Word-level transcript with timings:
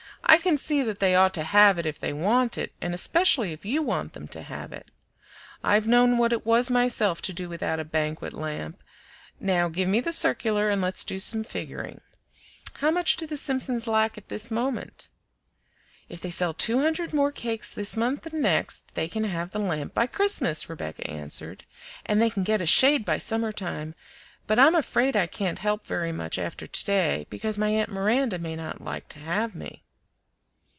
"I 0.23 0.37
can 0.37 0.55
see 0.55 0.81
that 0.83 0.99
they 0.99 1.13
ought 1.13 1.33
to 1.33 1.43
have 1.43 1.77
it 1.77 1.85
if 1.85 1.99
they 1.99 2.13
want 2.13 2.57
it, 2.57 2.71
and 2.79 2.93
especially 2.93 3.51
if 3.51 3.65
you 3.65 3.81
want 3.81 4.13
them 4.13 4.29
to 4.29 4.43
have 4.43 4.71
it. 4.71 4.89
I've 5.61 5.89
known 5.89 6.17
what 6.17 6.31
it 6.31 6.45
was 6.45 6.69
myself 6.69 7.21
to 7.23 7.33
do 7.33 7.49
without 7.49 7.81
a 7.81 7.83
banquet 7.83 8.31
lamp. 8.31 8.81
Now 9.41 9.67
give 9.67 9.89
me 9.89 9.99
the 9.99 10.13
circular, 10.13 10.69
and 10.69 10.81
let's 10.81 11.03
do 11.03 11.19
some 11.19 11.43
figuring. 11.43 11.99
How 12.75 12.91
much 12.91 13.17
do 13.17 13.27
the 13.27 13.35
Simpsons 13.35 13.87
lack 13.87 14.17
at 14.17 14.29
this 14.29 14.49
moment?" 14.49 15.09
"If 16.07 16.21
they 16.21 16.29
sell 16.29 16.53
two 16.53 16.79
hundred 16.79 17.13
more 17.13 17.33
cakes 17.33 17.69
this 17.69 17.97
month 17.97 18.25
and 18.27 18.41
next, 18.41 18.95
they 18.95 19.09
can 19.09 19.25
have 19.25 19.51
the 19.51 19.59
lamp 19.59 19.93
by 19.93 20.07
Christmas," 20.07 20.69
Rebecca 20.69 21.05
answered, 21.09 21.65
"and 22.05 22.21
they 22.21 22.29
can 22.29 22.43
get 22.43 22.61
a 22.61 22.65
shade 22.65 23.03
by 23.03 23.17
summer 23.17 23.51
time; 23.51 23.95
but 24.47 24.57
I'm 24.57 24.75
afraid 24.75 25.17
I 25.17 25.27
can't 25.27 25.59
help 25.59 25.85
very 25.85 26.13
much 26.13 26.39
after 26.39 26.67
to 26.67 26.85
day, 26.85 27.25
because 27.29 27.57
my 27.57 27.69
aunt 27.69 27.89
Miranda 27.89 28.39
may 28.39 28.55
not 28.55 28.79
like 28.79 29.09
to 29.09 29.19
have 29.19 29.53
me." 29.55 29.83